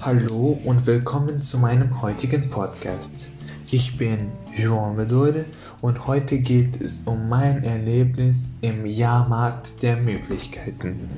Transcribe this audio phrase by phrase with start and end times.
[0.00, 3.26] Hallo und willkommen zu meinem heutigen Podcast.
[3.68, 5.44] Ich bin João Medore
[5.80, 11.10] und heute geht es um mein Erlebnis im Jahrmarkt der Möglichkeiten.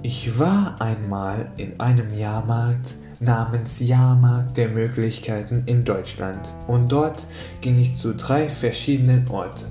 [0.00, 7.26] Ich war einmal in einem Jahrmarkt namens Jahrmarkt der Möglichkeiten in Deutschland und dort
[7.60, 9.66] ging ich zu drei verschiedenen Orten.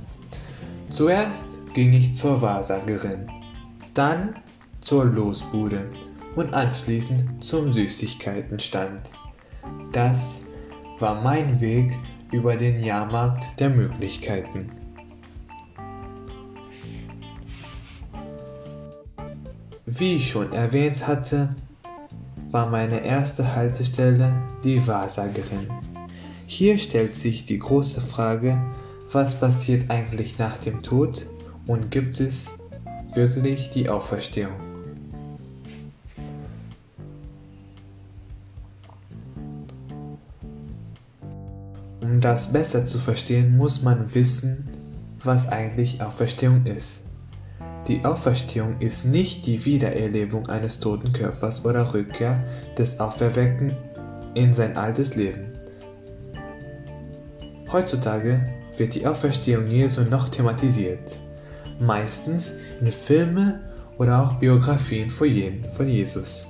[0.91, 3.30] Zuerst ging ich zur Wahrsagerin,
[3.94, 4.34] dann
[4.81, 5.91] zur Losbude
[6.35, 9.02] und anschließend zum Süßigkeitenstand.
[9.91, 10.18] Das
[10.98, 11.95] war mein Weg
[12.32, 14.71] über den Jahrmarkt der Möglichkeiten.
[19.85, 21.55] Wie ich schon erwähnt hatte,
[22.49, 25.70] war meine erste Haltestelle die Wahrsagerin.
[26.48, 28.59] Hier stellt sich die große Frage,
[29.12, 31.27] was passiert eigentlich nach dem Tod
[31.68, 32.48] und gibt es
[33.13, 34.54] wirklich die Auferstehung?
[42.01, 44.70] Um das besser zu verstehen, muss man wissen,
[45.23, 47.01] was eigentlich Auferstehung ist.
[47.88, 52.43] Die Auferstehung ist nicht die Wiedererlebung eines toten Körpers oder Rückkehr
[52.77, 53.76] des Auferweckten
[54.34, 55.54] in sein altes Leben.
[57.71, 61.20] Heutzutage wird die Auferstehung Jesu noch thematisiert,
[61.81, 63.61] meistens in Filme
[63.97, 66.45] oder auch Biografien von Jesus.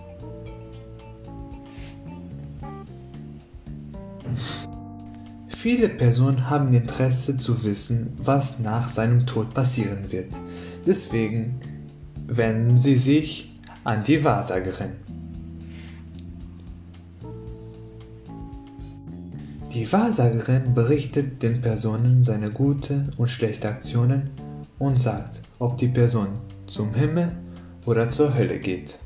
[5.47, 10.31] Viele Personen haben Interesse zu wissen, was nach seinem Tod passieren wird.
[10.85, 11.59] Deswegen
[12.27, 14.91] wenden sie sich an die Wahrsagerin.
[19.73, 24.29] Die Wahrsagerin berichtet den Personen seine gute und schlechte Aktionen
[24.79, 27.31] und sagt, ob die Person zum Himmel
[27.85, 28.99] oder zur Hölle geht.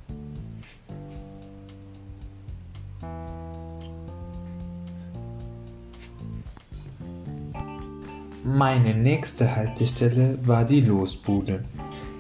[8.43, 11.63] Meine nächste Haltestelle war die Losbude.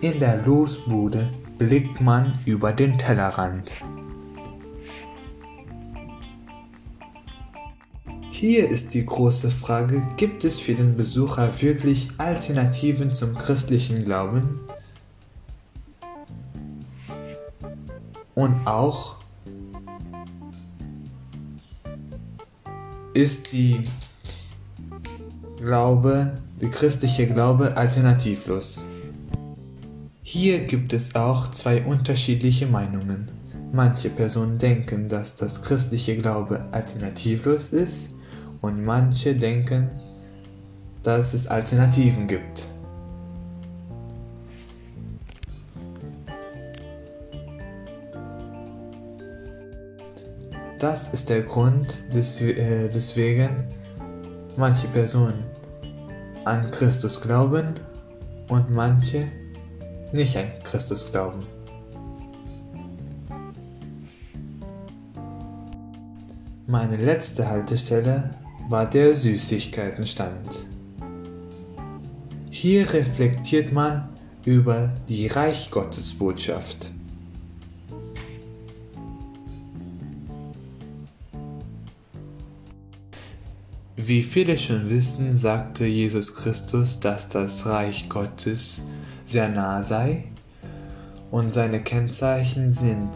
[0.01, 3.73] In der Losbude blickt man über den Tellerrand.
[8.41, 14.61] Hier ist die große Frage, gibt es für den Besucher wirklich Alternativen zum christlichen Glauben?
[18.33, 19.17] Und auch
[23.13, 23.87] ist die
[25.57, 28.79] Glaube, der christliche Glaube alternativlos.
[30.23, 33.29] Hier gibt es auch zwei unterschiedliche Meinungen.
[33.71, 38.09] Manche Personen denken, dass das christliche Glaube alternativlos ist
[38.61, 39.89] und manche denken,
[41.03, 42.67] dass es Alternativen gibt.
[50.79, 53.65] Das ist der Grund, äh, weswegen
[54.57, 55.43] manche Personen
[56.43, 57.79] an Christus glauben
[58.47, 59.27] und manche
[60.11, 61.45] nicht an Christus glauben.
[66.65, 68.31] Meine letzte Haltestelle
[68.69, 70.65] war der Süßigkeitenstand.
[72.49, 74.09] Hier reflektiert man
[74.45, 75.69] über die Reich
[76.13, 76.91] Botschaft.
[83.95, 88.81] Wie viele schon wissen, sagte Jesus Christus, dass das Reich Gottes
[89.25, 90.23] sehr nah sei
[91.29, 93.11] und seine Kennzeichen sind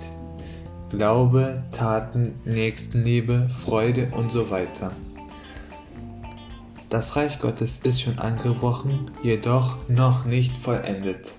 [0.89, 4.91] Glaube, Taten, Nächstenliebe, Freude und so weiter.
[6.89, 11.33] Das Reich Gottes ist schon angebrochen, jedoch noch nicht vollendet.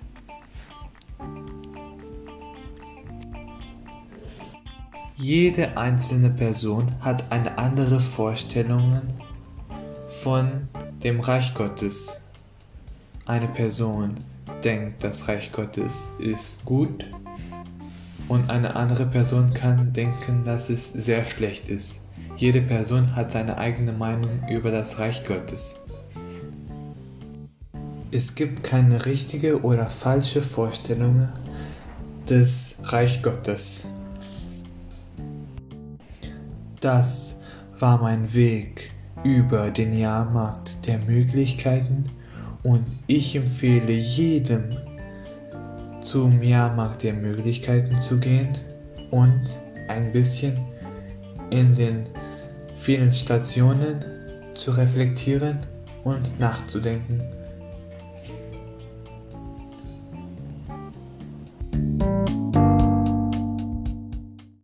[5.16, 9.00] Jede einzelne Person hat eine andere Vorstellung
[10.08, 10.68] von
[11.02, 12.20] dem Reich Gottes.
[13.24, 14.16] Eine Person
[14.62, 17.06] denkt, das Reich Gottes ist gut
[18.28, 22.00] und eine andere Person kann denken, dass es sehr schlecht ist.
[22.38, 25.76] Jede Person hat seine eigene Meinung über das Reich Gottes.
[28.10, 31.30] Es gibt keine richtige oder falsche Vorstellung
[32.28, 33.84] des Reich Gottes.
[36.80, 37.36] Das
[37.78, 38.90] war mein Weg
[39.24, 42.10] über den Jahrmarkt der Möglichkeiten
[42.62, 44.76] und ich empfehle jedem
[46.02, 48.58] zum Jahrmarkt der Möglichkeiten zu gehen
[49.10, 49.40] und
[49.88, 50.58] ein bisschen
[51.50, 52.04] in den
[52.86, 54.04] vielen Stationen
[54.54, 55.58] zu reflektieren
[56.04, 57.20] und nachzudenken